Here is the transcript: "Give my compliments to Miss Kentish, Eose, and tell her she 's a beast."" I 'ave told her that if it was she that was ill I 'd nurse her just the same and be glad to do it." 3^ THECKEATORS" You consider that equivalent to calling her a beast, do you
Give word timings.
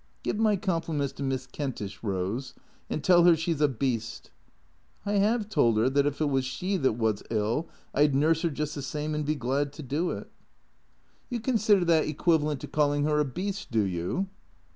"Give 0.23 0.37
my 0.39 0.55
compliments 0.55 1.13
to 1.13 1.21
Miss 1.21 1.45
Kentish, 1.45 1.99
Eose, 1.99 2.55
and 2.89 3.03
tell 3.03 3.23
her 3.25 3.35
she 3.35 3.53
's 3.53 3.61
a 3.61 3.67
beast."" 3.67 4.31
I 5.05 5.23
'ave 5.23 5.43
told 5.43 5.77
her 5.77 5.91
that 5.91 6.07
if 6.07 6.19
it 6.19 6.25
was 6.27 6.43
she 6.43 6.75
that 6.77 6.93
was 6.93 7.21
ill 7.29 7.69
I 7.93 8.07
'd 8.07 8.15
nurse 8.15 8.41
her 8.41 8.49
just 8.49 8.73
the 8.73 8.81
same 8.81 9.13
and 9.13 9.23
be 9.27 9.35
glad 9.35 9.71
to 9.73 9.83
do 9.83 10.09
it." 10.09 10.23
3^ 10.25 10.25
THECKEATORS" 10.25 10.27
You 11.29 11.39
consider 11.39 11.85
that 11.85 12.07
equivalent 12.07 12.61
to 12.61 12.67
calling 12.67 13.03
her 13.03 13.19
a 13.19 13.25
beast, 13.25 13.69
do 13.69 13.83
you 13.83 14.27